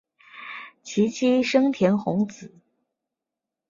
[0.81, 2.51] 其妻笙田弘子。